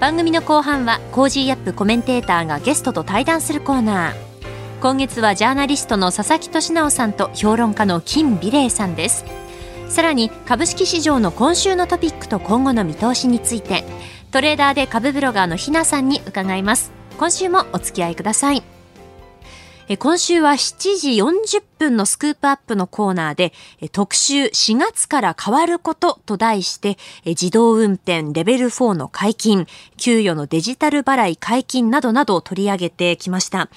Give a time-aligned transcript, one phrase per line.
[0.00, 4.14] 番組の後半は Cozy up コメンテーターがゲストと対談するコーナー。
[4.80, 9.24] 今月はジャーナリストの佐々木俊尚さんと評論家の金美齢さんです。
[9.88, 13.84] さらに株式市場の今週のトピックと今後の見通しについて
[14.30, 16.92] トレーダーで株ブロガーのひなさんに伺います。
[17.18, 18.77] 今週もお付き合いください。
[19.96, 23.54] 今週は7時40分のスクープアップのコーナーで
[23.90, 33.70] 特集4月から変わることと題して自動運転レベル4の解禁、給与のデジタル払い解禁などなどを取り上げてきました。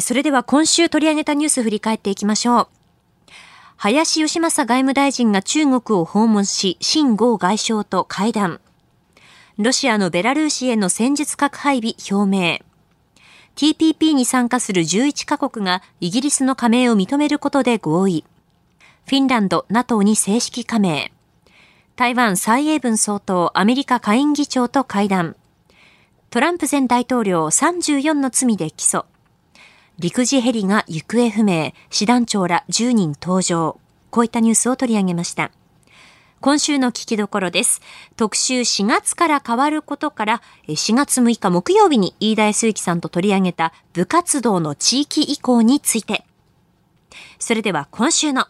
[0.00, 2.68] それでは今週取り上げたニュース振り返っていきましょう。
[3.76, 8.60] 林義正外務大臣が中国を訪問し、秦剛外相と会談。
[9.58, 12.69] ロシアのベラルーシへの戦術核配備表明。
[13.56, 18.24] TPP に参加する11カ国がイギリスの加盟を認めることで合意。
[19.06, 21.12] フィンランド、NATO に正式加盟。
[21.96, 25.36] 台湾蔡英文総統、アメリカ下院議長と会談。
[26.30, 29.04] トランプ前大統領34の罪で起訴。
[29.98, 33.78] 陸自ヘリが行方不明、師団長ら10人登場。
[34.10, 35.50] こういったニュースを取り上げました。
[36.40, 37.82] 今週の聞きどころです。
[38.16, 46.24] 特集4月から変わることから4月6日木曜日に飯田康之さんと取り上げた部活動の地域移行について。
[47.38, 48.46] それでは今週の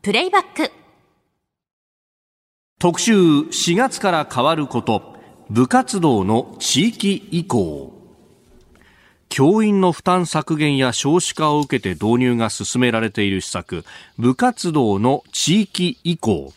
[0.00, 0.72] プレイバック。
[2.78, 5.16] 特集4月から変わること
[5.50, 7.92] 部活動の地域移行。
[9.28, 13.84] 教員の負担削減や少子化を受けて導入が進められている施策、
[14.16, 16.54] 部活動の地域移行。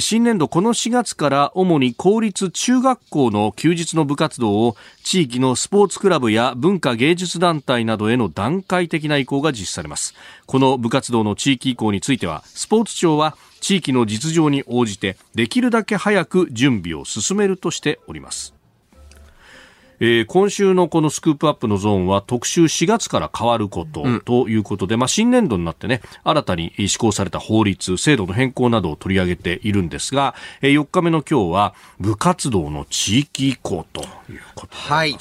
[0.00, 10.14] 新年度この4月から主に公立中学校の休日の部活動を地域のスポーツクラブや文化芸術団体などへの段階的な移行が実施されます。
[10.44, 18.57] この部活動の地域移行についてはスポーツ庁は地域の実情に応じてできるだけ早く準備を進めるとしております。
[20.00, 34.02] えー、今週のこのスクープアップのゾーンは特集4月から変わることということで、うん、まあ、新年度になってね、新たに施行された法律、制度の変更などを取り上げているんですが、えー、4日目の今日は部活動の地域移行と
[34.32, 35.16] いうことではい。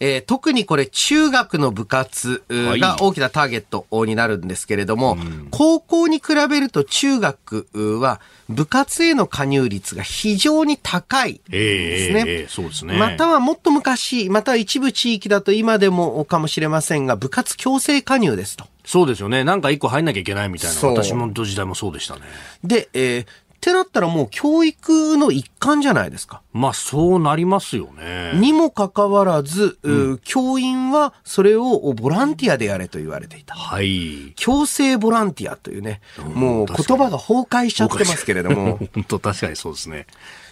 [0.00, 7.68] えー、特にこれ中学の部活が大きなターゲットになるんですけれども、はいうん、高校に比べると中学
[8.00, 12.24] は部活への加入率が非常に高いですね。
[12.26, 12.96] えー、そうですね。
[12.98, 18.66] またはもっと昔、または一部地域だと今でもかもしれませんが、部活強制加入ですと。
[18.84, 19.44] そうですよね。
[19.44, 20.88] なんか一個入んなきゃいけないみたいな。
[20.88, 22.22] 私も時代もそうでしたね。
[22.64, 23.26] で、えー、
[23.62, 26.42] ってなったらもう教育の一環じゃないですか。
[26.52, 28.32] まあそうなりますよね。
[28.34, 33.54] にもかかわらず、うん、教員はそれをボランティアでやれと言われていた。
[33.54, 34.32] はい。
[34.34, 36.00] 強制ボランティアというね、
[36.34, 38.80] もう言葉が崩壊しちゃってますけれども。
[38.92, 40.08] 本当確かにそうですね。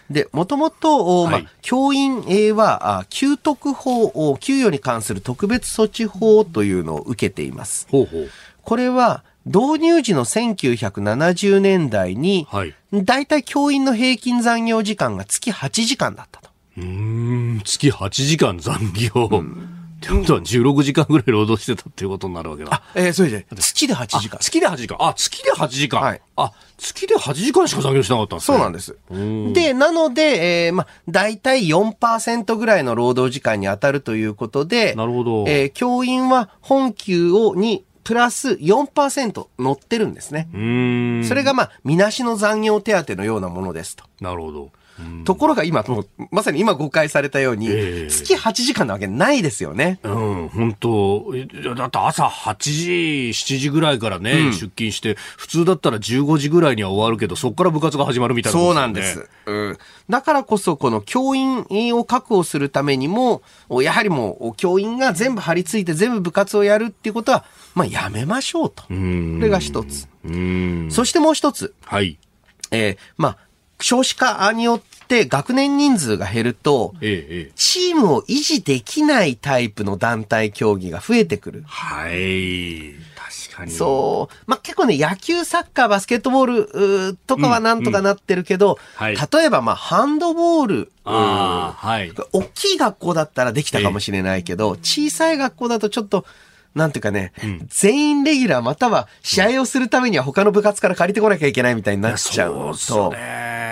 [0.09, 2.23] で、もともと、まあ、教員
[2.55, 7.89] は、給特法、給与に関する特別措置法というのを受けています。
[7.91, 8.31] ほうほう
[8.63, 16.51] これは、導入時の1970年代に、はい、大体教員の平均残業時間が月8時間だったと。
[16.77, 19.29] うん、月8時間残業。
[19.31, 22.71] うんってことは16時間ぐらい労働してたっていうことになるわけだ。
[22.73, 24.39] あ、えー、それで、月で8時間。
[24.41, 24.97] 月で8時間。
[24.99, 26.01] あ、月で8時間。
[26.01, 26.23] はい。
[26.37, 28.57] あ、月で8時間しか残業しなかったんですね。
[28.57, 28.97] そうなんです。
[29.53, 35.45] で、なので、えー、まあ、大体4%ぐらいの労働時間に当たるということで、なるほど。
[35.47, 40.49] えー、教員は本給を、にプラス4%乗ってるんですね。
[41.27, 44.05] それがまあ、みなしの残業手当のようなものですと。
[44.21, 44.71] なるほど。
[45.25, 47.69] ところが今、もう、まさに今誤解されたように、
[48.09, 49.99] 月8時間なわけないですよね。
[50.03, 51.33] うん、本当
[51.75, 52.91] だって朝8時、
[53.31, 59.27] 7時ぐらいからね、うん、出勤して、普通だったら15時ぐらいには終わるけど、そこから部活が始まるみたいな、ね、そうなんです。
[59.47, 59.79] うん。
[60.11, 61.65] だからこそ、この教員
[61.97, 63.43] を確保するためにも、
[63.83, 67.45] やはりもう、教員が全部張り付いて全部部活をやるっていうことは、
[67.75, 68.83] まあ、やめましょうと。
[68.85, 70.09] これが一つ。
[70.91, 71.75] そしてもう一つ。
[71.85, 72.19] はい。
[72.71, 73.37] えー、まあ、
[73.81, 81.65] 少子化によって学年人数が減ると、ええ、チームを維持できないタイプの団体競技が増えてくる。
[81.67, 82.95] はい。
[83.17, 83.73] 確かに。
[83.73, 84.35] そう。
[84.47, 90.93] まあ、結構ね、野球、サッカー、バスケットボールとかはなんとかなってるけど、うんうんはい、例えば、まあ、ハンドボール。
[91.05, 92.13] あはい。
[92.33, 96.25] 大きい学校だったらできたかもしれないけど、え、小さい学校だとちょっと、
[96.75, 97.33] なんていうかね、
[97.69, 102.75] 全員レギュラーまたは試合をするためには他の部活から借りてこなきゃいけないみたいになっちゃうと。
[102.75, 103.71] そうね。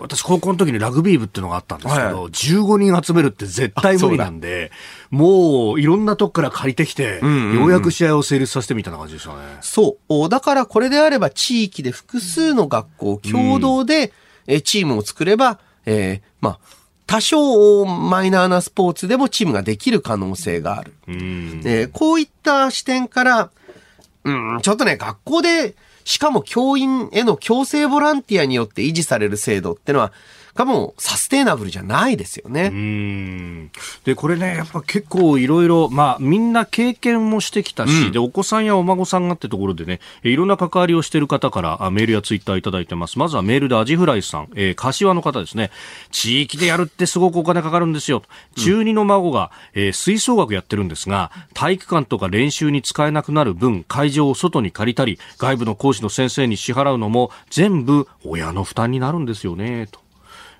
[0.00, 4.70] 私高校の時にラグビー部っていうのがあったんですけど、はい、15人集めるって絶対無理なんで、
[5.10, 9.36] もういろんなとこから借りてきて、うんうんうん、ようやく試合を成立させてみたいな感じでしたね。
[9.60, 10.28] そう。
[10.28, 14.12] だからこれであれば地域で複数の学校共同で、
[14.46, 16.58] えチームを作れば、えー、まあ、
[17.08, 20.92] 多少マイナーなスポーツでもチームができる可能性がある。
[21.64, 23.50] えー、こういった視点から、
[24.24, 25.74] うん、ちょっとね、学校で、
[26.04, 30.12] しかも教員への強制ボランティアによって維持される制度ってのは、
[30.58, 32.70] がもうサステイナブルじゃないですよね。
[32.72, 33.70] うん
[34.04, 43.20] で、これね、やっぱ結構いろいろ、まあみんな経験もしてきたし、うん、で、お子さんやお孫さんがってところでね、いろんな関わりをしている方からメールやツイッターいただいてます。
[43.20, 45.70] まずはメールでアジフライさん、えー、柏の方ですね。
[46.10, 48.24] 地域でやるってすごくお金かかるんですよ。
[48.56, 60.07] 中二の孫が、えー、吹奏楽やってるんですが、体育館とか練習に使えなくなる分、会場を外に借りたり、外部の講師の先生に支払うのも全部親の負担になるんですよね、と。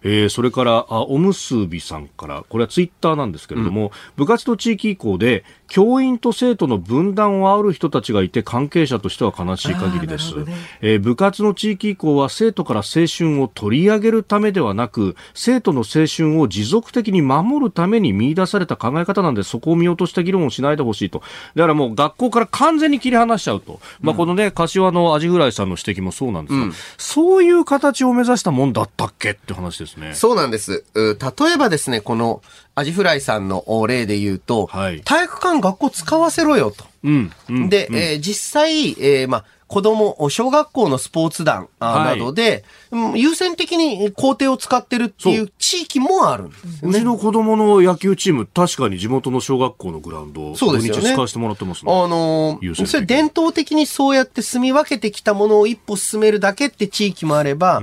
[0.02, 2.44] えー、それからあおむすびさんから。
[2.48, 10.54] これはツイッターなんですけれども、うん、部活と地域移行で教員と生徒の分断を煽る人たちがいて関係者としては悲しい限りです、ね。
[10.80, 21.22] えー、部活の地域移行は生徒から青春を取り上げるためではなく生徒の青春を持続的に守るために見出された考え方なんでそこを見落とした議論をしないでほしいと。
[21.54, 29.30] だからもう学校から完全に切り離しちゃうと、まあ、このね柏のアジフライさんの指摘もそうなんですが、うん、そういう形を目指したもんだったっけ？
[29.30, 32.42] って話ですねそうなんです例えばですねこの
[32.74, 36.84] アジフライさんの例で言うと、はい、体育館学校使わせろよと。
[37.02, 46.90] うんうん、で、えー、実際、えー、まあ、子供、小学校のスポーツ団などで、はい、優先的に校庭を使ってるっていう地域もあるんですね。
[46.90, 51.12] うちの子供の野球チーム、確かに地元の小学校のグラウンド、そうですよね。
[51.12, 51.92] 使わせてもらってますね。
[51.92, 57.82] あのー、それ伝統的にそうやって住み分けてきたものを一歩進めるだけって地域もあれば、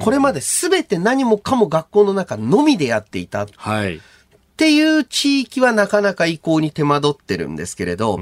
[0.00, 3.46] これまで全て何もかも学校の中のみでやっていた。
[3.56, 4.00] はい。
[4.58, 8.18] っていう地域はなかなか移行に手間取ってるんですけれど、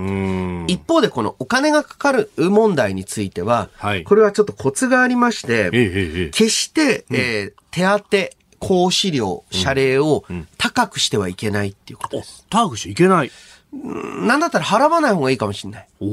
[0.67, 8.29] 一方でこのお金がかかる問題については、はい、これはちょっとコツがありまして、ええ、決して、うん、えー、手
[8.61, 10.27] 当、講師料、謝礼を
[10.59, 12.45] 高くしてはいけないっていうことです。
[12.51, 13.31] 高くしていけない。
[13.73, 15.89] なんだったら払わない方がいいかもしれない。
[16.01, 16.07] お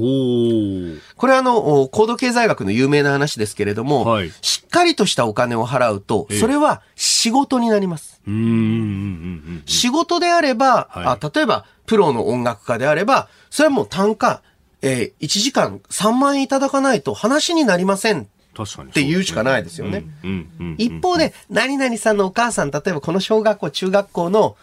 [1.17, 8.12] これはあの、高度経済学の有名な話ですけれども、はい、しっかりとしたお金を払うと、それは仕事になります。
[8.25, 14.41] 仕事であれば、はい、あ、例えば、プロの音楽家であれば、それはもう単価、
[14.81, 18.21] えー、1時間3万円いただかないと話になりません。
[18.21, 20.05] って言うしかないですよね。
[20.77, 24.55] 一方で、何々さんのお母さん、例えばこの小学校、中学校の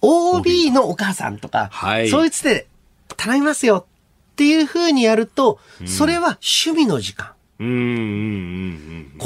[0.00, 2.66] OB のお母さんとか、はい、そういつで
[3.16, 3.86] 頼みますよ。
[4.32, 7.32] っていうふうにやると、それは趣味の時間。
[7.58, 7.64] こ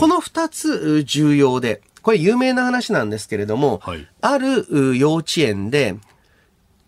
[0.07, 5.97] の二つ重要で、これ有名な話なんですけれども、はい、ある幼稚園で、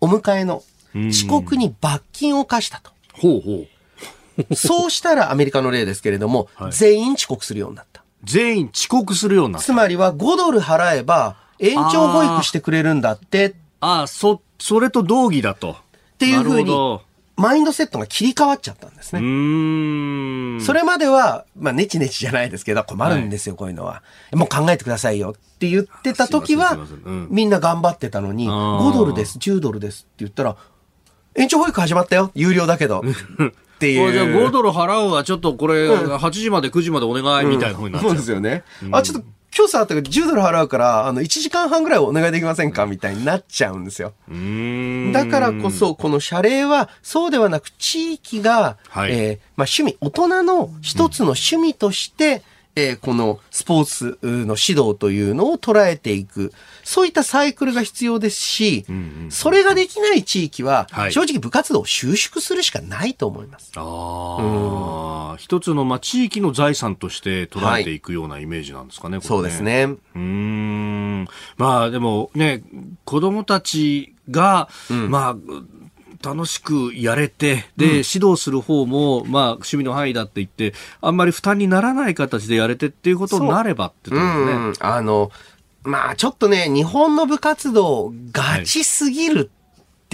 [0.01, 0.63] お迎えの
[1.09, 2.91] 遅刻に罰金を課したと。
[3.13, 3.65] ほうほ
[4.49, 4.55] う。
[4.55, 8.03] そうしたらアメリカの例ですけれども、はい、全員遅刻するようになった。
[8.23, 9.65] 全員遅刻するようになった。
[9.65, 15.71] つまりは5ドル払えば延長保育してくれるんだってああ、そ、それと同義だと。
[15.73, 15.75] っ
[16.17, 16.99] ていうふうに、
[17.35, 19.19] マインドセットが切り替わっちゃったんですね。
[20.63, 24.03] それまでは、まあ、ネチネチじゃないですけど、困るんですよ、はい、こういうのは。
[24.33, 30.57] もう考えてくださいよって言ってた時は、うん、みんな頑張ってたのに、5ドルです、10ドルですって言ったら、
[31.35, 33.01] 延長保育始まったよ、有料だけど。
[33.03, 34.11] っていう。
[34.11, 38.63] じゃあ5ドル払うわ、ちょっとこれ、8時まで9時までお願いみたいなふうになっちゃう、うん、そうですよね。
[38.91, 42.87] あ、ちょっと今日さ、10ドル払うから、あの、1時間半ぐらいお願いできませんか？
[42.87, 44.13] みたいになっちゃうんですよ。
[45.13, 52.41] だからこそ、この謝礼は、そうではなく、地域が、はい、えー、まあ、趣味、大人の一つの趣味として、
[52.75, 56.51] えー、このスポーツの指導というのを捉えていく。
[56.83, 63.71] そういったサイクルが必要ですし、うんうんうん、それができない地域は、正直部活動を収縮するしかないと思います。
[63.75, 69.95] ああ、一つの、まあ、地域の財産として捉えていくようなイメージなんですかね、ねそうですね。
[70.15, 71.27] うん。
[71.57, 72.63] まあ、でもね、
[73.05, 75.35] 子供たちが、うん、まあ、
[76.23, 84.51] 楽しくやれて、で、うん、指導する方も、まあ、趣味の範囲だって言って、あんまり負担にならない形でやれてっていうことになればってことですね。
[84.53, 85.31] うん、あの、
[85.83, 89.51] まあ、ちょっとね、日本の部活動、ガチすぎる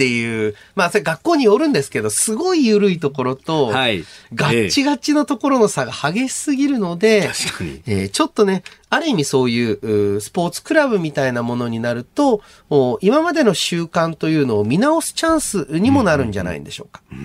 [0.00, 4.02] っていう、まあ、それ学校によるんですけど、すごい緩いところと、はい、
[4.34, 7.82] ガッチガチのところの差が激しすぎるので、確かに。
[7.86, 12.40] えー、ちょっとね、ある意味そういうスポーツクラブみたいなものになると、
[13.02, 17.02] 今までの習慣というのを見直すチャンスにもなるんじゃないんでしょうか。
[17.12, 17.24] うんうん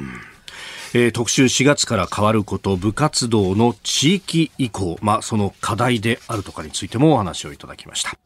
[0.94, 8.17] えー、特集4月から変わること部活動の地域移行、まあ、その課題であるとかについてもお話をいただきました。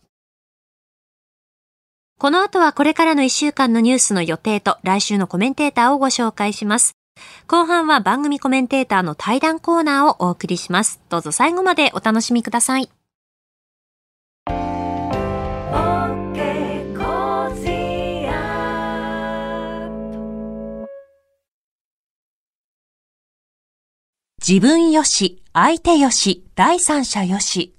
[2.19, 6.97] この後はこれからの1週間のニュースの予定と来週のコメンテーターをご紹介します。
[7.47, 10.99] 後半は番組コメンテーターの対談コーナーをお送りします。
[11.07, 12.89] どうぞ最後までお楽しみください。
[24.45, 27.78] 自分よし、相手よし、第三者よし。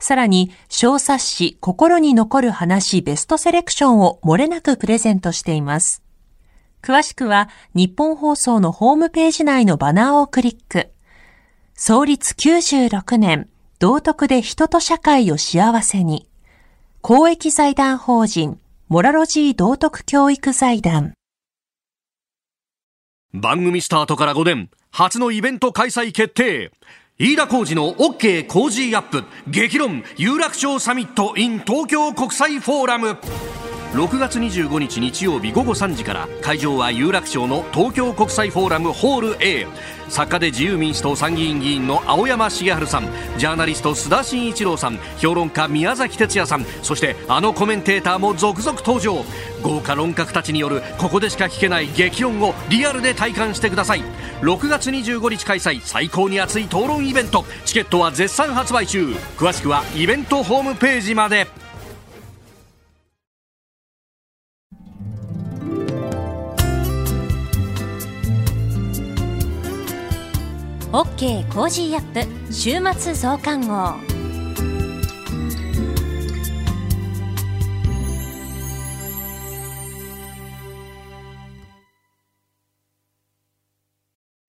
[0.00, 6.02] さらに小冊子心に残る話ベストセレクションを漏れなくプレゼントしています。
[6.82, 10.90] 詳しくは日本放送のホームページ内のバナーをクリック。
[11.74, 16.26] 創立96年、道徳で人と社会を幸せに。
[17.02, 21.12] 公益財団法人、モラロジー道徳教育財団。
[23.32, 26.72] 番組スタートから5年、初のイベント開催決定
[27.20, 29.24] 飯田浩二の OK 工事アップ。
[29.46, 33.18] 激論有楽町サミット in 東京国際フォーラム。
[33.92, 39.66] 6月25日日曜日午後3時から会場は有楽町の東京国際フォーラムホール A
[40.08, 49.24] 作家で自由民主党参議院議員の青山茂春さんジャーナリスト須田慎一郎さん評論家宮崎哲也さんそしてあのコメンテーターも続々登場。
[49.62, 54.02] 豪華論客たちによるここでしか聞けない激論をリアルで体感してください。
[54.40, 57.44] 6月25日開催最高に熱い討論イベント。
[57.64, 59.08] チケットは絶賛発売中。
[59.36, 61.59] 詳しくはイベントホームページまで。
[71.20, 73.92] OK Cozy up 週末増刊号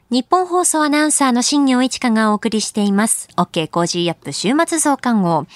[0.09, 3.27] ニッポン放送アナウンサーの新行市佳がお送りしています。
[3.35, 5.47] OK Cozy up 週末増刊号。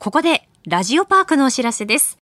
[0.00, 2.18] ここでラジオパークのお知らせです。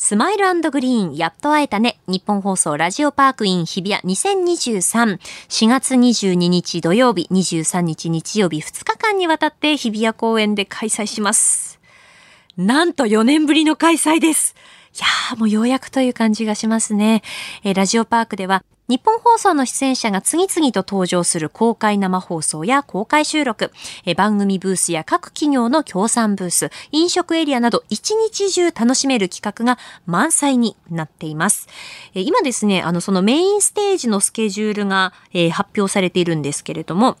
[0.00, 1.98] スマイルグリーン、やっと会えたね。
[2.06, 5.18] ニッポン放送ラジオパーク in 日比谷2023。
[5.48, 11.80] 4月22日土曜日、23日日曜日2日間にわたって日比谷公園で開催します。
[12.56, 14.54] なんと4年ぶりの開催です。
[14.94, 17.24] いやーもうようやくという感じがしますね。
[17.64, 23.70] えー、ラジオパークでは日本放送の出演者が次々と登場する公開生放送や公開収録、
[24.06, 31.68] え番組ブースや各企業の協賛ブース、飲食エリアなど一日中楽しめる企画が満載になっています。
[32.14, 37.18] え今ですね、あのそのメインステージのスケジュールが、え発表されているんですけれども、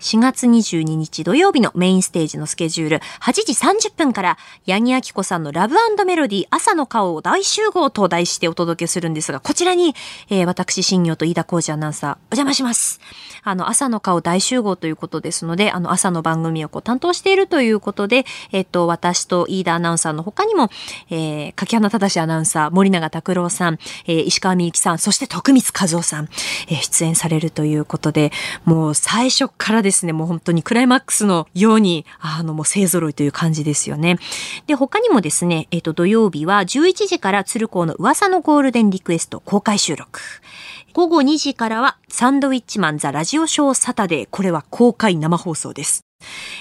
[0.00, 9.94] 4月22日土曜日のメインステージのスケジュール、8時30分から、八木明子さんのラブメロディー朝の顔を大集合と題してお届けするんですが、こちらに、
[10.28, 13.00] えー、私、新業と飯田浩二アナウンサー、お邪魔します。
[13.42, 20.70] あの、朝の顔大集合ということですので、あの、朝の番組をこう担当しているということで、えっと、私と飯田アナウンサーの他にも、
[21.10, 26.28] えー、柿花正アナウンサー、森永拓郎さん、えー、石川みゆきさん、そして徳光和夫さん、
[26.68, 28.32] えー、出演されるということで、
[28.64, 34.18] もう最初からですね、もう本当にクライマックスのように、あの、もう勢揃いという感じですよね。
[34.66, 40.20] で、他にもですね、えっ、ー、と、土曜日は11時から鶴光の噂のゴールデンリクエスト公開収録。
[40.92, 44.28] 午後2時からはサンドウィッチマンザラジオショーサタデー。
[44.30, 46.05] これは公開生放送です。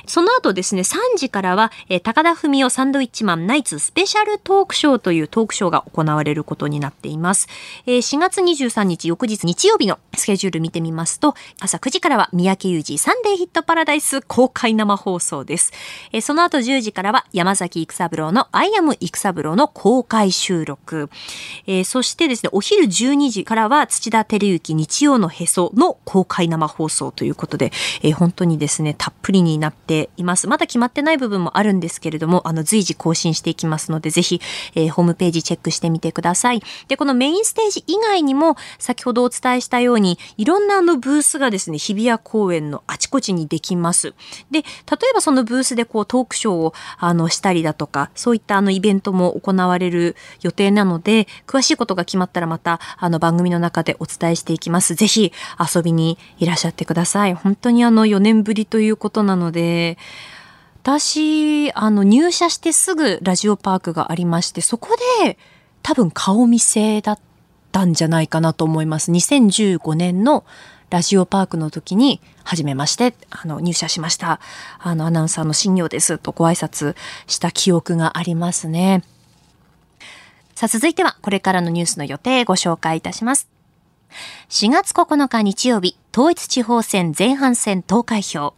[0.07, 7.47] その後ですね、3時からは、えー、高田文夫サンドウィッチマンナイツスペシャルトークショーというトークショーが行われることになっています。
[7.85, 15.71] えー、4月23日翌日日曜日のスケジュール見てみますと、朝9時からは三宅裕二サンデーヒットパラダイス公開生放送です。
[16.11, 21.09] えー、その後10時からは山崎育三郎のアイアム育三郎の公開収録。
[21.65, 27.71] えー、そしてですね、お昼12時からは土田照之日曜のへその公開生放送ということで、
[28.03, 30.47] えー、本当にですね、たっぷりになっています。
[30.47, 34.41] まだ決まってない部分もあるんですけれども、あの、随時更新していきますので、ぜひ、
[34.75, 36.61] えー、ホームページチェックしてみてください。
[36.87, 44.13] で、このメインステージ以外にも、先ほどお伝えしたように、いろんなあのブースがですね、日比谷公園のあちこちにできます。
[44.51, 44.65] で、例
[45.11, 54.95] えばそのブースでこうトークショーをあのしたりだとか、そういったあのイベントも行われる予定なので、詳しいことが決まったらまたあの番組の中でお伝えしていきます。
[54.95, 55.31] ぜひ
[55.75, 57.33] 遊びにいらっしゃってください。
[57.33, 59.97] 本当にあの4年ぶりということなのので、
[60.83, 65.37] 私、あの入社してすぐラジオパークがありまして、そこで
[65.81, 67.19] 多分顔見せだっ
[67.71, 69.11] たんじゃないかなと思います。
[69.11, 70.45] 2015年の
[70.89, 74.39] ラジオパークの時に、はじめまして、あの、入社しました。
[74.79, 76.95] あの、アナウンサーの新業ですとご挨拶
[77.27, 79.03] した記憶がありますね。
[80.53, 83.49] さあ、続いては、これからのニュースの予定ご紹介いたします。
[84.49, 88.53] 4月9日日曜日、統一地方選前半戦投開票。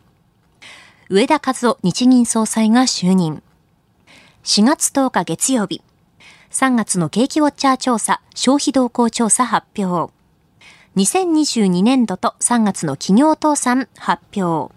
[1.10, 3.42] 上田和夫日銀総裁が就任。
[4.44, 5.82] 4月10日月曜日、
[6.52, 10.12] 3月の景気ウォッチャー調査、消費動向調査発表。
[10.98, 14.76] 2022年度と3月の企業倒産発表。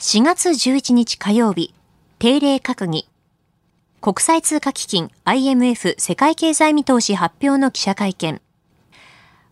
[0.00, 1.72] 4月11日火曜日、
[2.18, 3.08] 定例閣議。
[4.00, 8.42] 国際通貨基金 IMF 世界経済見通し発表の記者会見。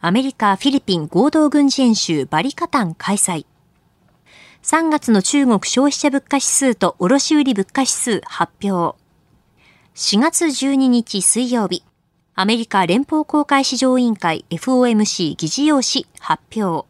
[0.01, 3.47] アメリカ、フィリピン合同軍事演習バリカタン開催。
[4.65, 8.99] 3月の中国消費者物価指数と卸売物価指数発表。
[9.95, 11.85] 4月12日水曜日、
[12.35, 16.89] アメリカ連邦公開市場委員会 FOMC 議事要旨発表。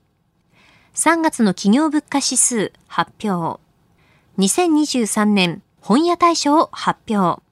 [0.95, 3.61] 3月の企業物価指数発表。
[4.39, 7.43] 2023年本屋大賞発表。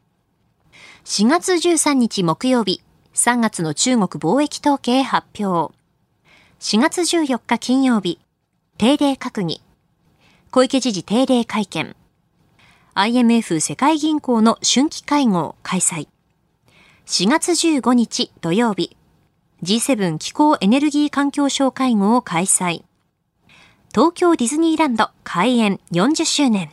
[1.04, 2.80] 4月13日木曜日、
[3.14, 5.74] 3月の中国貿易統計発表。
[6.60, 8.20] 4月14日金曜日、
[8.78, 9.60] 定例閣議。
[10.54, 11.96] 小池知事定例会見。
[12.94, 16.08] IMF 世界銀行の春季会合開催。
[17.06, 18.94] 4月15日土曜日、
[19.62, 22.82] G7 気候エネルギー環境省会合を開催。
[23.94, 26.70] 東京ディズニーランド開園40周年。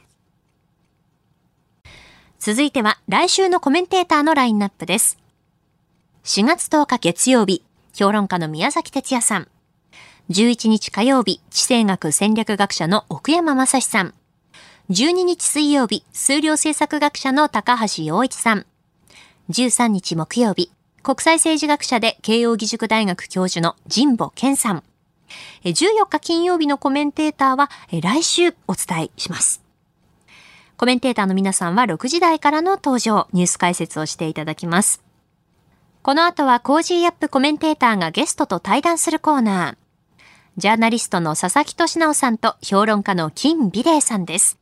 [2.38, 5.18] 続いては来週のコメンテーターのラインナップです。
[6.26, 7.64] 4月10日月曜日、
[7.96, 9.48] 評論家の宮崎哲也さん。
[10.30, 14.13] 11日火曜日、地政学戦略学者の奥山正史さん。
[14.92, 18.68] 12日水曜日、数量政策学者の高橋洋一さん。
[19.50, 24.84] 13日木曜日、国際政治学者で慶応義塾大学教授の神保謙さん。
[25.63, 29.63] 14日金曜日のコメンテーターは来週お伝えします。
[30.78, 35.02] コメンテーターの皆さんは6時台からの登場、ニュース解説をしていただきます。
[36.04, 39.88] この後は Cozy up コメンテーターがゲストと対談するコーナー。
[40.60, 44.60] ジャーナリストの佐々木俊尚さんと評論家の金美齢さんです。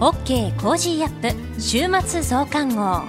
[0.00, 3.02] OK Cozy up 週末増刊号。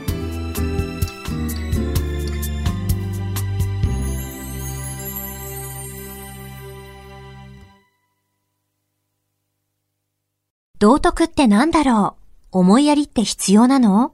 [10.78, 12.18] 道徳って何だろ
[12.52, 12.60] う？
[12.60, 14.13] 思いやりって必要なの？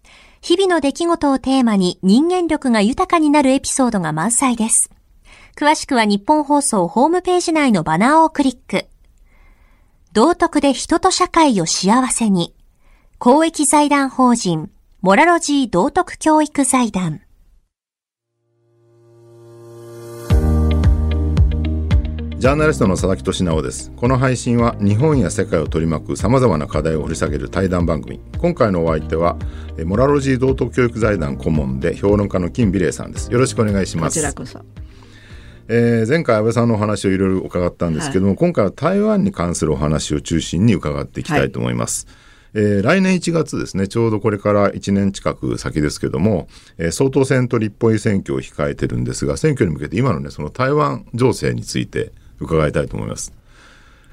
[0.41, 4.89] 日々の出来事をテーマに人間力が豊かになるエピソードが満載です。
[5.55, 8.87] 詳しくは日本放送ホームページ内のバナーをクリック。
[10.13, 12.55] 道徳で人と社会を幸せに。
[13.19, 17.21] 公益財団法人、モラロジー道徳教育財団。
[22.41, 23.91] ジャーナリストの佐々木俊直です。
[23.95, 28.19] この配信は日本や世界を取り巻く様々な課題を掘り下げる対談番組。
[28.39, 29.37] 今回のお相手は、
[29.85, 33.31] モラロジー道徳教育財団顧問で評論家の金美玲さんです。
[33.31, 34.15] よろしくお願いします。
[34.15, 34.59] こちらこそ。
[35.67, 42.07] えー、前回安倍さんのお話をいろいろ伺ったんですけども、はい、今回は台湾に関するお話を中心に伺っていきたいと思います。
[42.07, 42.15] はい
[42.53, 46.47] えー、来年1月ですね、ちょうどこれから1年近く先ですけども、
[46.79, 53.33] えー、総統選と立法院選挙を控えてるんですが、選挙に向けて今のね、その台湾情勢について伺いたいと思います。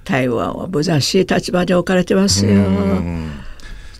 [0.04, 2.64] 台湾は無残しい立場で置かれてますよ。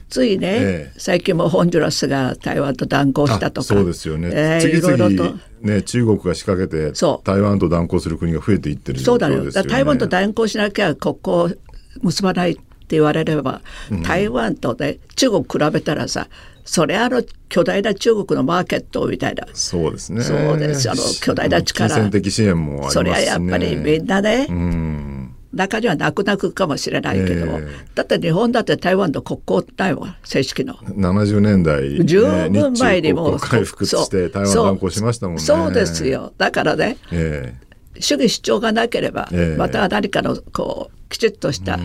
[0.08, 0.92] ついね、ええ。
[0.96, 3.74] 最近もホンジュラスが台湾と断交したとか。
[3.74, 6.92] あそうですよね、ええ次々ね中国が仕掛けて
[7.24, 11.60] 台湾と断交する国が増えていってるそうだよだ台湾と断交しなきゃ国交を
[12.00, 13.60] 結ばないって言われれば、
[14.02, 16.28] 台湾とね中国比べたらさ
[16.68, 19.46] それあの巨大な中国のマーケットみたいな。
[19.54, 20.20] そうですね。
[20.20, 20.90] そうです。
[20.90, 21.88] あの巨大な力。
[21.88, 25.34] 金銭的支援もありますし、ね、それはやっぱりみんなね、うん。
[25.54, 27.88] 中には泣く泣くかもしれないけども、ええ。
[27.94, 30.74] だって日本だって台湾と国交ないわ正式の。
[30.74, 35.42] 70年代、ね、十分前にも回復して台湾断交しましたもんね。
[35.42, 36.34] そうですよ。
[36.36, 37.54] だからねえ
[37.98, 39.56] 主義主張がなければ、ええ。
[39.56, 41.78] また何かのこうきちっとした、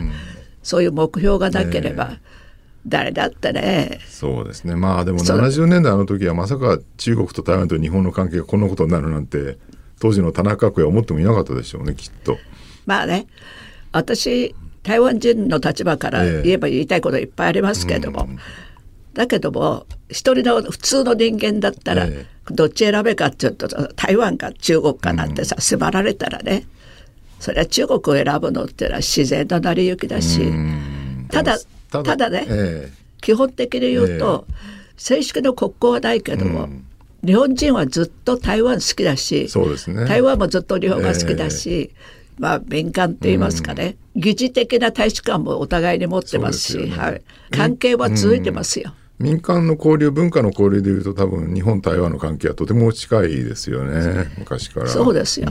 [0.61, 2.17] そういう目標がなければ、
[2.85, 3.61] 誰だってね。
[3.93, 4.75] えそうですね。
[4.75, 5.39] まあでもそう。
[5.39, 9.57] 70年代の時はまさか中国と台湾と日本の関係がこんなことになるなんて
[9.99, 12.37] 当時の田中角栄は思ってもいなかったでしょうねきっと。
[12.85, 13.27] まあね。
[13.91, 16.41] 私台湾人の立場からええ。
[16.43, 18.27] 言えば言いたいこといっぱいありますけれども、
[19.13, 26.65] だけども一人の普通の人間だったら、えどっち選べかっていうと台湾か中国かなんてさ、迫られたらね。
[27.39, 30.51] それは中国を選ぶのっていうのは自然の成り行きだし、
[31.29, 31.57] ただ
[32.01, 34.47] ただね、え基本的に言うと、
[34.97, 36.69] 正式の国交はないけども、
[37.25, 40.05] 日本人はずっと台湾好きだしそうですね。
[40.05, 41.91] 台湾もずっと日本が好きだし、
[42.37, 46.97] まあ民間って言いますかね、疑似的な大使館もお互いに持ってますしすよね。
[46.97, 48.93] はい、関係は続いてますよ。
[49.23, 54.87] 民間の交流文化の交流でいうと多分日本台湾の関係はとても近いですよね昔から。
[54.87, 55.47] そうですよ、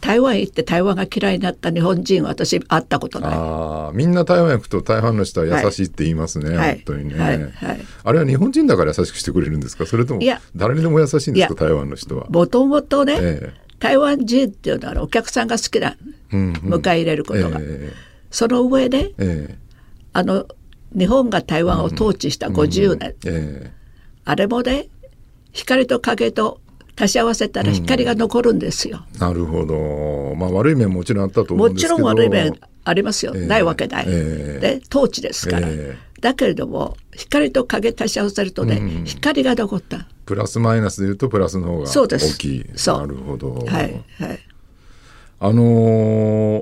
[0.00, 3.32] 台湾行って台湾が嫌いになった日本人は私会ったことない。
[3.34, 6.74] ああみんな台湾行くと台湾の人は優しいって言いますね、はい。
[6.76, 7.42] 本当にね、はい。
[7.42, 7.50] はい。
[8.04, 9.86] あれは日本人だから優しくしてくれるんですか？
[9.86, 10.40] それともいや。
[10.54, 11.66] 誰にでも優しいんですか？
[11.66, 12.26] 台湾の人は。
[12.28, 15.96] もともとね、え台湾人っていうのはお客さんが好きな、
[16.30, 17.92] 迎え入れることが、え。
[18.30, 19.58] その上でええ。
[20.12, 20.46] あの
[20.96, 23.72] 日本が台湾を統治した50年、ええ。
[24.24, 24.88] あれもね
[25.52, 26.60] 光と影と
[26.98, 29.04] 足し合わせたら光が残るんですよ。
[29.16, 30.34] えなるほど。
[30.36, 31.94] まあ悪い面ももちろんあったと思うんですけど。
[31.94, 33.46] もちろん悪い面ありますよ、ええ。
[33.46, 34.04] ないわけない。
[34.08, 34.60] ええ。
[34.60, 40.06] で統治ですから、えだけれども光と影足し合わせるとね、光が残った。
[40.26, 42.66] プラスマイナスでいうとプラスの方が大きい。
[42.76, 42.98] そう。
[42.98, 44.38] なるほど、はいはい。
[45.40, 45.62] あの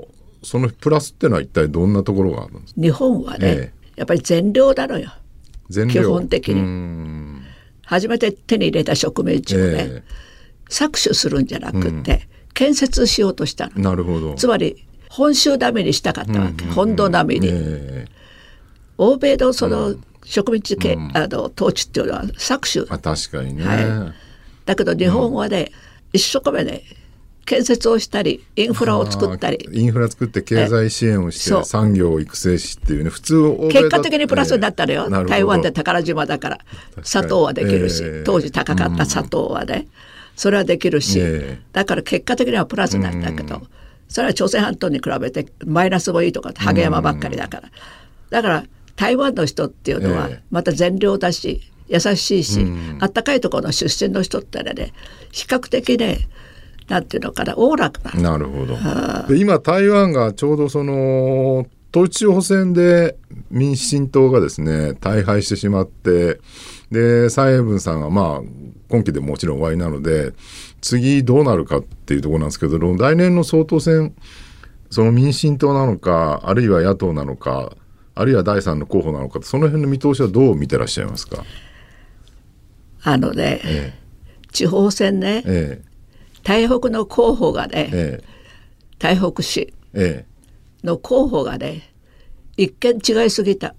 [0.03, 0.05] ー
[0.41, 2.81] そのプラスっていうのは一体どんなところがあるんですか？
[2.81, 5.13] 日本はね、えやっぱり善良なのよ。
[5.71, 6.55] 基本的に。
[6.55, 7.43] うーん。
[7.85, 10.03] 初めて手に入れた植民地をね、え
[10.71, 13.73] 搾取するんじゃなくて、建設しようとしたの。
[13.77, 13.81] え。
[13.81, 14.35] なるほど。
[14.35, 17.49] つまり本州並みにしたかったわけ、本土並みに。
[17.49, 18.05] ええ。
[18.99, 24.15] 欧米のその植民地系、あの統治っていうのは搾取、まあ確かにね、はい。
[24.67, 25.73] だけど日本はね、
[26.13, 26.83] 一生懸命ね
[27.49, 29.67] 建設をしたりインフラを作ったり。
[29.73, 35.31] インフラ作って経済支援をして産業を育成しっていうね普通結果的にプラスになったのよ、ええなるほど。
[35.31, 36.59] 台湾って宝島だから。
[37.03, 38.25] 砂糖はできるし、ええ。
[38.25, 39.87] 当時高かった砂糖はね、
[40.37, 41.59] それはできるし、ええ。
[41.73, 43.63] だから結果的にはプラスなんだけど、
[44.09, 47.71] それは朝鮮半島に比べてマイナスもいいとかハゲ山ばっかりだから、
[48.29, 50.43] だから台湾の人っていうのはええ。
[50.51, 52.67] また善良だし優しいし、
[53.01, 54.93] あったかいところの出身の人ってね
[55.33, 56.29] 比較的ね
[56.89, 58.33] なんていうのかなおおらかな。
[58.33, 58.77] なるほど。
[59.29, 63.17] で今台湾がちょうどその統一地方選で
[63.51, 66.41] 民進党がですね大敗してしまって
[66.91, 68.43] で蔡英文さんがまあ
[68.89, 70.33] 今期でもちろん終わりなので
[70.81, 74.15] 次どうなるかっていうところなんですけど来年の総統選
[74.91, 77.77] その民進党なのかあるいは野党なのか
[78.15, 81.45] あるいは第三の候補なのかその辺の見通しはどう見てらっしゃいますか？
[83.03, 83.95] あのね、え。
[84.51, 85.88] 地方選ねええ
[86.49, 88.23] 台北の候補がね、え
[88.99, 90.87] 台北市ええ。
[90.87, 91.93] の候補がね
[92.57, 93.75] 一見違いすぎた。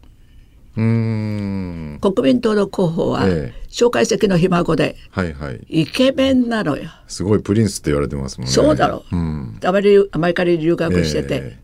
[0.78, 2.00] えうーん。
[2.00, 3.64] 国民党の候補は、ええ。
[3.70, 5.66] 蒋介石のひ孫ではいはい。
[5.68, 8.54] イケメンなのよ、すごいプリンスって言われてますもんね。
[8.54, 9.60] そうだろう、ん。
[9.66, 11.60] アメリアメリカに留学してて、え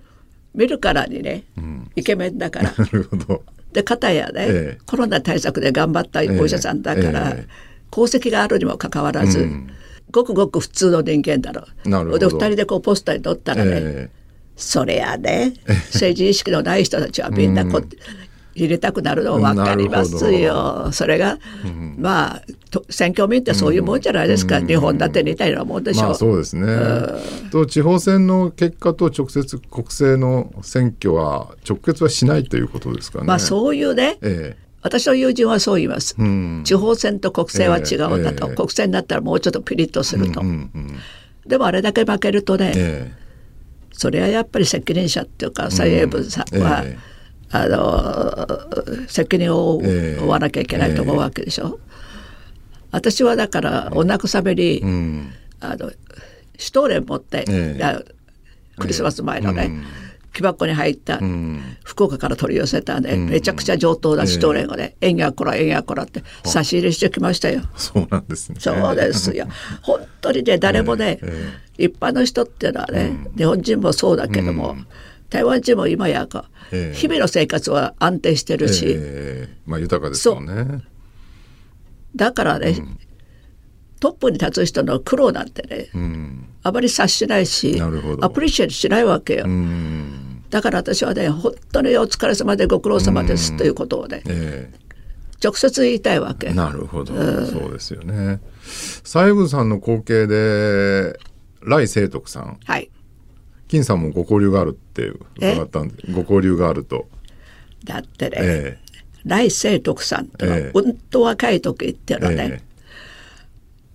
[0.55, 1.43] 見るからにね、
[1.95, 2.73] イケメンだから。
[2.75, 3.43] なるほど。
[3.73, 4.79] で片やね、ええ。
[4.87, 7.47] コロナ対策で頑張ったお医者さんだから、ええ。
[7.91, 9.47] 功績があるにもかかわらず、
[10.11, 11.89] ごくごく普通の人間だろう。
[11.89, 12.29] なるほど。
[12.29, 14.09] で二人でこうポスターに載ったらね、え
[14.55, 15.53] それやね。
[15.67, 17.81] 政治意識のない人たちはみんなこ、
[18.55, 20.89] 入れたくなるの分かりますよ。
[20.93, 21.39] それが、
[21.97, 26.03] まあと選挙民ってそういうもんじゃないですか、日本だって似たようなもんでしょ。
[26.03, 26.65] まあそうですね。
[27.51, 33.25] と地方選の結果と直接国政の選挙は直結はしないということですかね。
[33.25, 36.15] まあそういうね、え私の友人はそう言います。
[36.21, 36.61] ん。
[36.63, 40.41] 地方選と国政は違うんだと、ええ国政になったらもうちょっとピリッとすると。
[40.41, 40.99] えうんうん。
[41.47, 43.11] でもあれだけ負けるとね、え
[43.93, 47.15] それはやっぱり責任者っていうか蔡英文さんは、ええ。
[47.49, 51.65] あの責任を負わなきゃいけないと思うわけでしょ。
[51.65, 51.77] えー、
[52.91, 55.91] 私はだからお慰めに、うん、あの
[56.59, 58.05] シュトーレン持って、えー、
[58.77, 59.83] クリスマス前のね、うん
[60.35, 61.19] 木箱に入った
[61.85, 67.61] 福岡から取り寄せたね、うん、めちゃくちゃ上等なシュトーレンをね、えんやこらえんやこらって差し入れしてきましたよ。
[67.77, 68.59] そうなんですね。
[68.59, 69.47] そうですよ。
[69.81, 71.85] 本当にね 誰もね、えーえ。
[71.85, 74.87] ー、一般の人っていうのはね、うん、日本人もそうだけども、うん、
[75.29, 80.81] 台湾人も今やか、えー、日々の生活は安定してるし、えー、まあ豊かですよね。
[82.13, 82.75] だからね、
[84.01, 85.89] トップに立つ人の苦労なんてね、
[86.61, 87.81] あまり察しないし
[88.21, 89.45] アプリシエイトしないわけよ。
[90.55, 96.53] だから私はね本当にお疲れ様でご苦労様ですということをね、えー、直接言いたいわけ。
[96.53, 98.39] なるほど、うん、そうですよね。
[99.03, 101.19] 西郷さんの後継で
[101.59, 102.89] 来清徳さん、はい、
[103.67, 107.09] 金さんもご交流があるって伺ったんでご交流があると。
[107.83, 112.61] だってね、えー、来清徳さんとは、えー、うんと若い時っていうのはね、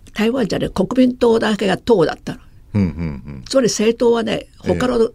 [0.07, 2.41] えー、台湾じゃね国民党だけが党だったの。
[2.75, 2.91] うんうんう
[3.39, 5.11] ん、それ政党はね他の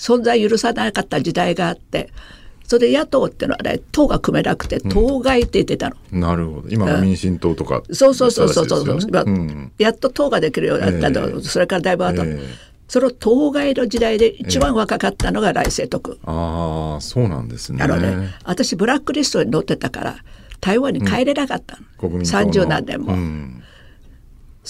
[0.00, 2.10] 存在許さなかった時代があって
[2.64, 6.68] それで野党っていうのはね党が組めなくて党外って言ってたの、うん、なるほど。
[6.68, 8.68] 今の民進党とか、うん、そうそうそうそう。
[8.68, 9.22] そう、ね。
[9.26, 12.40] うん、やっと党ができるようになったの、えー、それからだいぶ後、えー、
[12.86, 17.82] その党外の時代で一番若かったのが来世徳、えー、ああそうなんですね。
[17.82, 20.16] あのね私ブラックリストに載ってたから
[20.60, 23.14] 台湾に帰れなかったの、うん、30何年も。
[23.14, 23.62] うん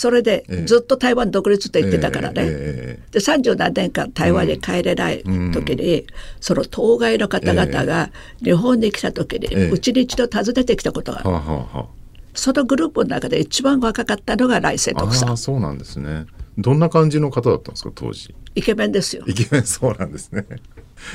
[0.00, 6.06] それでずっと台湾独立って言ってたからね、えー、で30何年間台湾に帰れない時に、うん、
[6.40, 8.08] その当該の方々が
[8.42, 11.84] 日本に来た時にうち、に一度訪ねてきたことがある、
[12.32, 15.36] そのグループの中で一番若かったのが来世徳さん。
[15.36, 16.24] そうなんですね
[16.60, 18.34] どんな感じの方だったんですか当時？
[18.54, 19.24] イケメンですよ。
[19.26, 20.46] イケメンそうなんですね。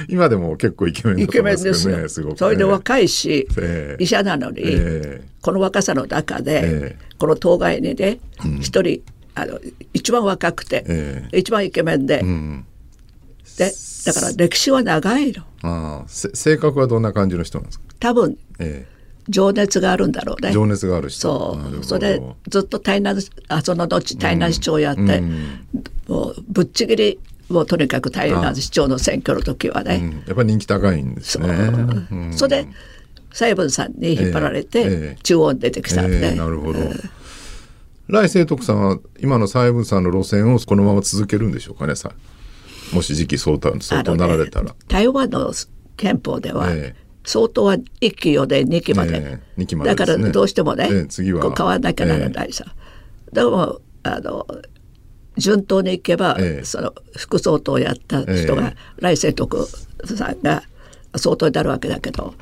[0.10, 8.20] 今でも結構イケメンだと思いますけどねすごく、ね、それで若いし、えー、医者なのに、えー、この若さの中で、えー、この当該にね
[8.62, 9.04] 一、うん、人
[9.36, 9.60] あの
[9.94, 12.66] 一番若くて、一番イケメンで、うん、
[13.58, 13.72] で
[14.06, 15.44] だから歴史は長いの。
[15.62, 17.86] あ性格はどんな感じの人なんですか？
[18.00, 18.38] 多分、
[19.30, 20.52] 情熱があるんだろうね。
[20.52, 21.22] 情熱がある人。
[21.22, 21.84] そう。
[21.84, 25.66] それずっと台南あその後台南市長やって、うん、
[26.08, 31.48] もうぶっちぎりもうとにかく台南市長の選挙の時はね、うん、やっぱり人気高いんですね。
[32.32, 32.70] そ,、れで
[33.32, 36.80] 蔡文さんに引っ張られて、中央に出てきたんで、えーえー、なるほど。
[38.08, 42.12] 来清徳さんは今の蔡文さんの路線をこのまま続けるんでしょうかねさ
[42.94, 45.52] もし次期総統相当なられたら、ね、台湾の
[45.98, 47.82] 憲法では、えー相当は1
[48.16, 51.42] 期4で2期まで,、えー、期まで、ね、だからどうしてもね、えー、次は。
[51.42, 52.66] こう変わらなきゃならないさ、
[53.28, 54.48] えー、でもあの
[55.38, 59.68] 順当にいけば、えー、その副総統をやった人が、来世徳
[60.16, 60.64] さんが
[61.16, 62.36] 総統になるわけだけど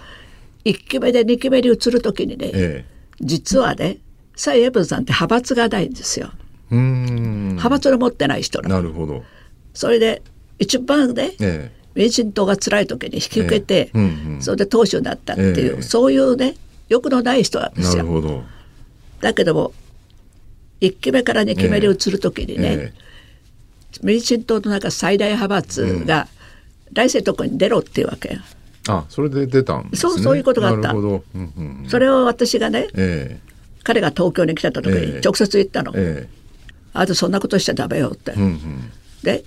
[0.66, 2.86] 1期目で2期目に移る時にね、
[3.20, 3.98] 実はね
[4.36, 6.32] 蔡英文さんって派閥がないんですよ。
[6.70, 9.24] 派閥の持ってない人なるほど。
[9.74, 10.22] それで
[10.60, 11.32] 一番ね、
[11.96, 16.56] 民進党が辛い時に引き受けて、えーうんうん、それで党首になったっていう、えー、そういうね
[16.90, 18.44] 欲のない人なんですよ。
[19.22, 19.74] だけども
[20.82, 26.28] 1期目から2期目に移る時にね、えー、民進党の中最大派閥が
[26.92, 28.40] 来世とこに出ろっていうわけよ。
[28.90, 30.92] あそれで出たん、ね、そうそういうことがあった。
[30.92, 31.42] うんうんう
[31.86, 35.94] ん、それを私がね、えー、彼が東京に来た時に直接言ったの。
[35.96, 38.34] えー、あとそんなことしちゃダメよって。
[38.34, 38.92] うんうん、
[39.24, 39.46] で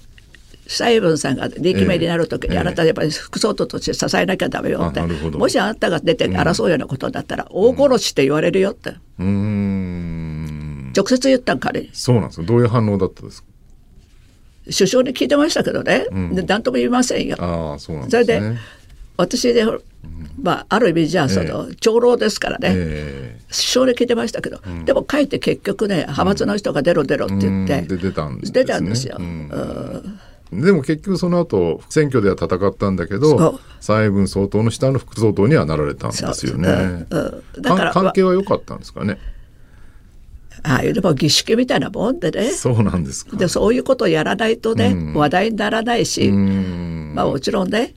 [0.69, 13.49] 蔡英文さんが2期目になる時に、あなたやっぱり副総統として支えなきゃダメよって、もしあなたが出て争うようなことだったら、大殺しって言われるよって、うん、直接言ったん彼にそうなんですどういう反応だったんですか？
[14.67, 17.37] 首相に聞いてましたけどね、うん、何とも言いませんよ。
[17.39, 18.59] あそうなんですね、それで
[19.17, 19.65] 私で、
[20.43, 29.17] まあ、ある意味じゃその、長老ですからね、えー、首相に聞いてましたけど、うん、でも書いて結局ね派閥の人が出ろ出ろって言って、出たんです、ね、出たんですよ。
[29.19, 30.19] うん
[30.53, 36.69] でも結局その後選挙では戦ったんだけど蔡英文総統の下の副総統にはなられたんですよね。
[36.69, 36.73] う。
[36.73, 37.07] ん。
[37.11, 39.19] うん、だから関係は良かったんですかね？
[40.63, 42.51] ああいうでも儀式みたいなもんでね。
[42.51, 43.37] そうなんですか。
[43.37, 47.95] でそういうことをやらないとね、うん、話題にならないし、まあもちろんね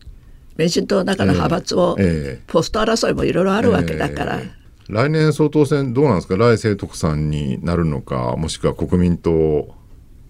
[0.58, 4.40] 民進党の中の派閥を、えー、ポスト争いもいろいろあるわけだから。
[4.40, 4.60] えー
[4.90, 6.36] 来年総統選どうなんですか？
[6.36, 9.68] 来清徳さんになるのかもしくは国民党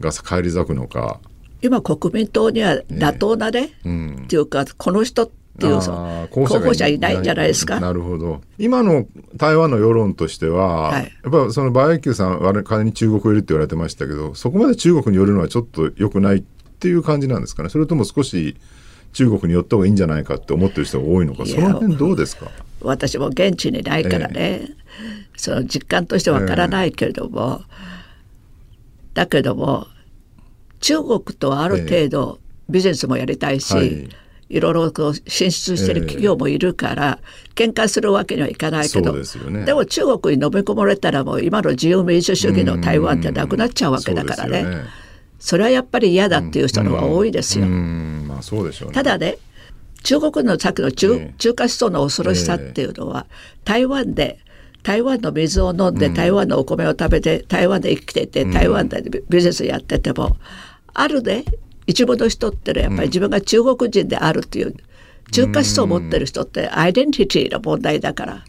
[0.01, 1.21] が返り咲くのか
[1.61, 5.75] 今国民党には妥当なね、うん、っていうかこの人っていう
[6.29, 7.19] 候補者いない。
[7.19, 7.81] んじゃないですか？
[7.81, 8.41] なるほど。
[8.57, 16.43] 今の台湾の世論としては、はい、やっぱその馬英九さんは仮に中国寄りって言われてましたけどそこまで中国に寄るのはちょっと良くないっ
[16.79, 17.69] ていう感じなんですかね？
[17.69, 18.55] それとも少し
[19.11, 21.45] 中国に寄った方がいいんじゃないかって思ってる人が多いのか？
[21.45, 22.49] その辺どうですか？
[22.79, 24.75] 私も現地にないからね、えー、
[25.35, 29.87] その実感としてわからないけれども、えー、だけども
[30.79, 32.39] 中国とある程度
[32.69, 34.09] ビジネスもやりたいし、えーはい。
[34.49, 44.65] いろいろこう進出してる企業もいるから、えー、喧嘩するわけにはいかないけどで、ね,、も中国に飲み込まれたらもう今の自由民主主義の台湾ってなくなっちゃうわけだからね。
[45.39, 47.67] それはやっぱり嫌だっていう人の方が多いですよ。
[47.67, 49.37] まあそうでしょうね、ただね
[50.03, 53.25] 中国のさっきの中,、中華思想の恐ろしさっていうのは、
[53.65, 54.39] 台湾で
[54.83, 60.37] 台湾の水を飲んで、台湾のお米を食べて台湾で生きてて台湾でビジネスやってても、
[60.93, 61.45] あるね。
[61.87, 64.75] 一部の人ってのはやっぱり自分が中国人であるっていう、
[65.31, 68.43] 中華思想を持ってる人ってアイデンティティの問題だから。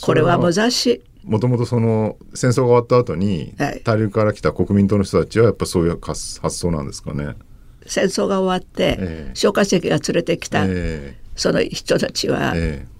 [0.00, 1.00] これは難しい。
[1.24, 7.36] もともとその戦争が終わった後に、大陸から来た国民党の人たちはやっぱそういう発想なんですかね。
[7.86, 12.86] 戦争が終わって、えー、蒋介石が連れてきた、えー、その人たちは、え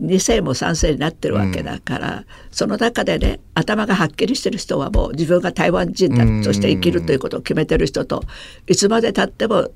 [0.00, 8.22] 2世も3世になってるわけだから、うん、その中でね頭がはっきりしてる人はもう自分が台湾人だとして生きるということを決めてる人と
[8.66, 9.70] いつまでたっても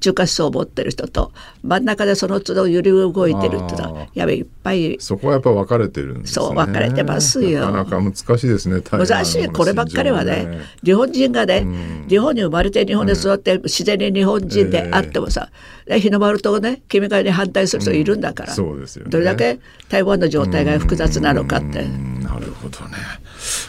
[0.00, 1.32] 中華思想を持ってる人と
[1.62, 4.96] 真ん中でその都度揺り動いてるってのはやべいっぱい。
[5.00, 6.46] そこはやっぱ分かれてるんですね。
[6.46, 7.60] そう分かれてますよ。
[7.60, 15.50] なかなか難しいですね難しいこればっかりはね日本人がね、うん、日本に生まれて日本で育って、うん、自然に日本人であってもさ、
[15.86, 21.84] えー、日の丸とね君がに反対する人いるんだから、うん、そうですよ、ね、どれだけ台湾の状態が複雑なのかって。
[21.84, 22.96] なるほどね。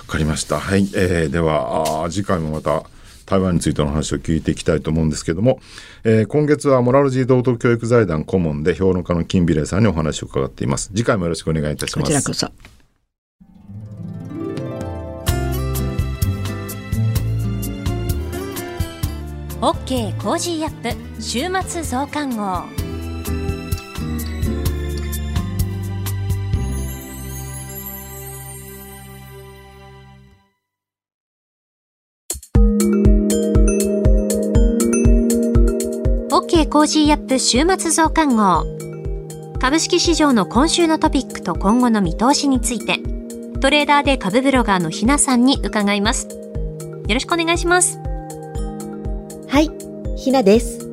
[0.08, 0.60] わかりました。
[0.60, 2.84] はい、えー、ではあ次回もまた
[3.28, 5.60] 台湾についての話を聞いていきたいと思うんですけども、
[6.04, 10.90] えー、今月はモラルジー道徳教育財団顧問で評論家の金美玲さんにお話を伺っています。
[10.96, 12.06] 次回もよろしくお願いいたします。
[12.06, 12.48] こちらこそ。
[19.60, 21.22] OK Cozy up。
[21.22, 22.87] 週末増刊号
[36.70, 38.66] Cozy up 週末増刊号。
[39.58, 43.00] 株式市場の今週のトピックと今後の見通しについて、
[43.62, 46.28] トレーダーで株ブロガーのひなさんに伺います。
[46.28, 47.98] よろしくお願いします。
[49.48, 49.72] はい、
[50.18, 50.90] ひなです。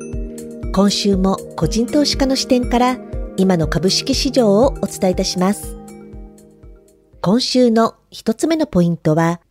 [0.73, 2.97] 今週も個人投資家の視点から
[3.35, 5.75] 今の株式市場をお伝えいたします。
[7.19, 9.41] 今週の一つ目のポイントは、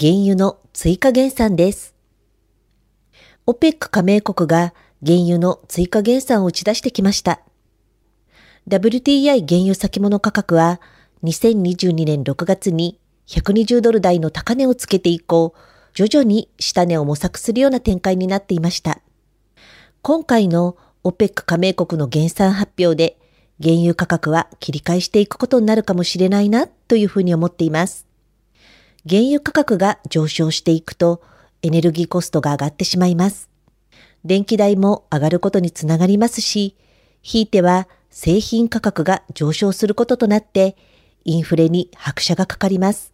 [0.00, 1.94] 原油の追加減産です。
[3.46, 7.40] OPEC 加盟国が原油の追加減産を打ち出してきました。
[8.68, 10.80] WTI 原油先物価格は
[11.24, 15.54] 2022年6月に120ドル台の高値をつけて以降、
[15.94, 19.00] 徐々に下値を模索するような展開になっていました。
[20.02, 23.18] 今回の OPEC 加盟国の減産発表で、
[23.62, 28.06] 原油価格は切り返していくことになるかもしれないなというふうに思っています。
[29.08, 31.22] 原油価格が上昇していくと、
[31.62, 33.49] エネルギーコストが上がってしまいます。
[34.24, 36.76] 電気代も上がることにつながりますし、
[37.22, 40.76] ひいては製品価格が上昇することとなって、
[41.24, 43.12] インフレに拍車がかかります。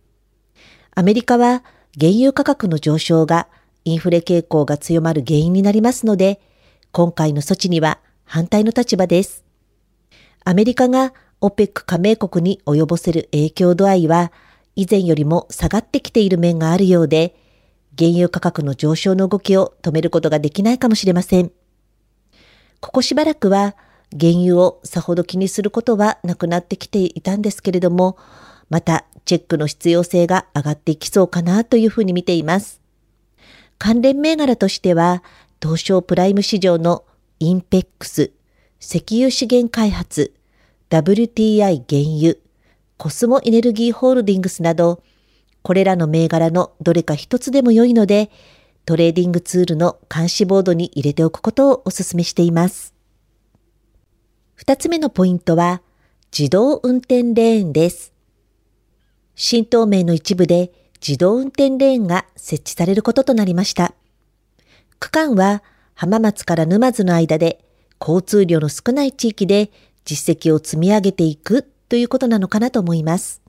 [0.95, 1.63] アメリカは
[1.99, 3.49] 原油価格の上昇が
[3.85, 6.41] インフレ傾向が強まる原因になりますので、
[6.93, 9.45] 今回の措置には反対の立場です。
[10.45, 14.33] アメリカが OPEC 加盟国に及ぼせる影響度合いは
[14.75, 17.37] 以前よりも下がってきている面があるようで、
[17.99, 21.51] 原油価格の上昇の動きを止めることができないかもしれません。
[22.81, 23.75] ここしばらくは
[24.13, 28.17] 原油をさほど気にすることはなくなってきていたんですけれども、
[28.69, 32.81] またチェックの必要性が上がっていきそうかなというふうに見ています。
[33.79, 35.23] 関連銘柄としては、
[35.61, 37.05] 東証プライム市場の
[37.41, 38.31] インペックス、
[38.81, 40.35] 石油資源開発、
[40.91, 42.37] WTI 原油、
[42.97, 45.03] コスモエネルギーホールディングスなど、
[45.67, 48.31] これらの銘柄のどれか一つでも良いので、
[48.85, 52.95] トレーディングツールの監視ボードに入れておくことをお勧めしています。
[54.55, 55.83] 二つ目のポイントは、
[56.31, 58.13] 自動運転レーンです。
[59.35, 60.71] 新東名の一部で
[61.05, 63.93] 自動運転レーンが設置されることとなりました。
[65.01, 67.65] 区間は浜松から沼津の間で
[68.01, 69.73] 交通量の少ない地域で
[70.05, 73.46] 実績を積み上げていくということなのかなと思います。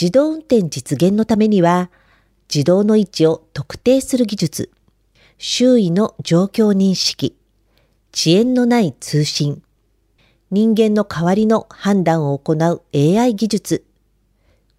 [0.00, 1.90] 自動運転実現のためには、
[2.48, 4.70] 自動の位置を特定する技術、
[5.36, 7.36] 周囲の状況認識、
[8.14, 9.62] 遅延のない通信、
[10.50, 13.84] 人間の代わりの判断を行う AI 技術、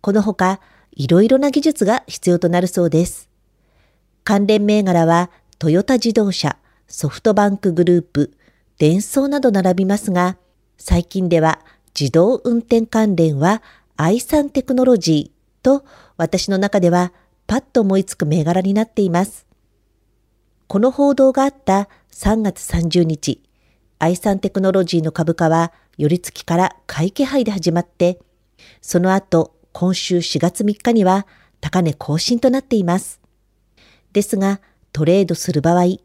[0.02, 0.60] このほか、
[0.94, 3.30] いろいろな技術が必要となるそうです。
[4.24, 5.30] 関連銘柄は、
[5.60, 8.34] トヨタ自動車、ソフトバンクグループ、
[8.80, 10.38] デンソーなど並びますが、
[10.80, 11.60] 最近では
[12.00, 13.62] 自動運転関連は
[14.02, 15.86] アイサンテクノロジーと
[16.18, 17.14] 私の中では
[17.46, 19.46] パッと思いつく銘柄になっています。
[20.66, 23.44] この報道があった3月30日、
[24.00, 28.18] アイサンテクノロジーの株価は寄り付きから買い気配で始まって、
[28.82, 31.28] その後今週4月3日には
[31.60, 33.22] 高値更新となっています。
[34.14, 34.62] ですが、
[34.94, 35.98] トレードする場合、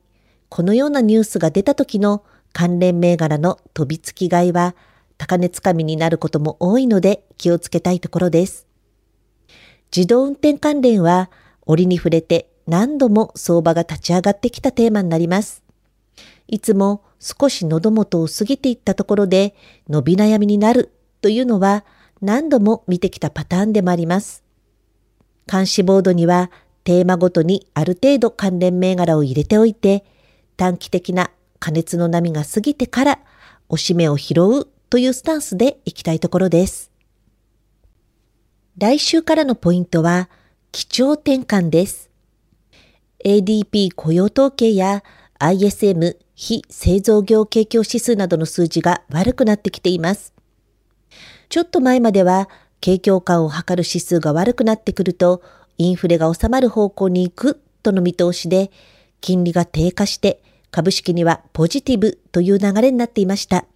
[0.51, 4.75] このようなニュースが出た時の関連銘柄の飛びつき買いは
[5.19, 8.67] 高値つかみになることも多いので気をつけたいところです。
[9.95, 11.31] 自動運転関連は
[11.65, 15.63] 折に触れて何度も相場が立ち上がってきたテーマになります。
[16.49, 19.55] いつも少し喉元を過ぎていったところで
[19.89, 21.85] 伸び悩みになるというのは
[22.21, 24.45] 何度も見てきたパターンでもあります。
[25.51, 26.51] 監視ボードには
[26.85, 30.05] テーマごとにある程度関連銘柄を入れておいて
[30.57, 33.19] 短期的な加熱の波が過ぎてから
[33.69, 36.91] おしめを拾うというスタンスでいきたいところです。
[38.79, 40.29] 来週からのポイントは
[40.71, 42.11] 基調転換です。
[43.25, 45.03] ADP 雇用統計や
[45.39, 50.35] ISM 非製造業景況指数などの数字が悪くなってきています。
[51.49, 52.49] ちょっと前までは
[52.81, 55.43] 景況感を測る指数が悪くなってくると
[55.79, 58.71] インフレが収まる方向に行くとの見通しで
[59.21, 63.67] 金利が低下して株式にはポジティブという流れになっていました。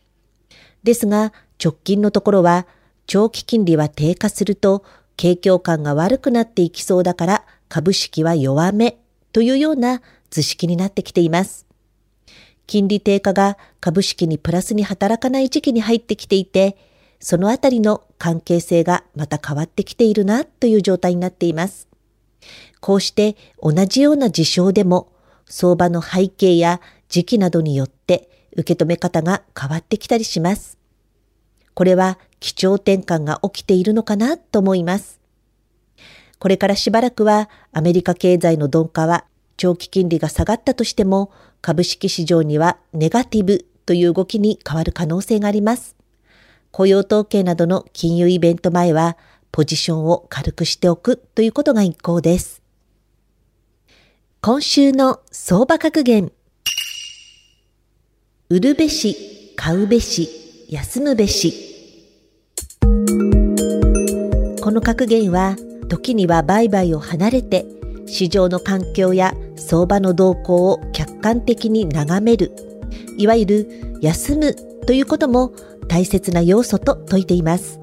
[0.82, 2.66] ですが直近のところは
[3.06, 4.84] 長期金利は低下すると
[5.16, 8.98] 景況感が悪くなっていきそうだから株式は弱め
[9.32, 10.00] というような
[10.30, 11.66] 図式になってきています。
[12.66, 16.76] 金利低下が株式にプラスに働かない時期に入ってきていて、
[17.18, 21.88] そのあたりの関係性がまた変わってきているなという状態になっています。
[22.80, 25.12] こうして同じような事象でも
[25.46, 30.78] 相場の背景や時期などによって受け止め方が変わってきたりします。
[31.74, 35.20] これは基調転換が起きているのかなと思います。
[36.38, 39.24] これからしばらくはアメリカ経済の鈍化は
[39.56, 41.30] 長期金利が下がったとしても
[41.60, 45.96] 株式市場にはネガティブという動きに変わる可能性があります。
[46.70, 49.16] 雇用統計などの金融イベント前は
[49.52, 52.62] ポジションを軽くしておくということが一項です。
[54.40, 56.32] 今週の相場格言。
[58.52, 60.28] 売るべし、買うべし、
[60.68, 61.54] 休むべし。
[64.60, 65.54] この格言は、
[65.88, 67.64] 時には売買を離れて、
[68.06, 72.50] 市場の環境や相場の動向を客観的に眺める、
[73.16, 75.52] いわゆる休むということも
[75.86, 77.78] 大切な要素と説いています。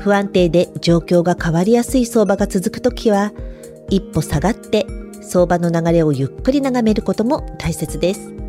[0.00, 3.32] 不安定で状況が変わりやすい相場が続くときは、
[3.88, 4.84] 一歩下がって
[5.22, 8.45] 相場の流れをゆっくり眺めることも大切です。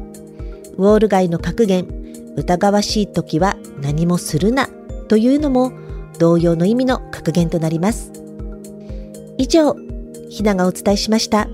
[0.78, 1.88] ウォール街の格言、
[2.36, 4.70] 疑わしい時は何もするな
[5.08, 5.72] というのも
[6.20, 8.12] 同様の意味の格言となります。
[9.38, 9.76] 以上、
[10.30, 11.48] ひながお伝えしました。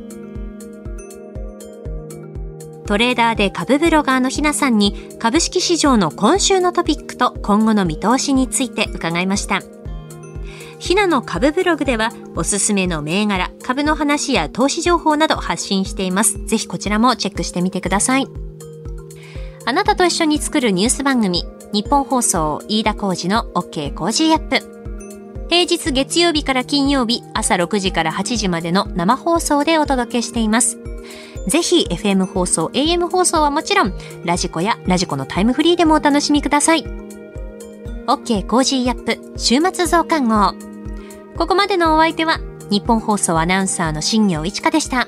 [2.85, 9.61] トレーダーで株ブロガーのひなさんに株式市場の今週のトピックと今後の見通しについて伺いました。
[10.79, 16.45] ひなの株ブログではおすすめの銘柄、株の話や投資情報など発信しています。
[16.45, 18.27] ぜひこちらもチェックしてみてください。
[19.65, 25.47] あなたと一緒に作るニュース番組、ニッポン放送飯田浩司の OK Cozy up。
[25.49, 30.77] 平日月曜日から金曜日朝6時から8時までの生放送でお届けしています。
[31.47, 33.93] ぜひ FM 放送、AM 放送はもちろん、
[34.25, 36.83] radiko や radiko のタイムフリーでもお楽しみください。
[38.07, 40.53] OK Cozy up 週末増刊号。
[41.37, 45.07] ここまでのお相手は、ニッポン放送アナウンサーの新行市佳でした。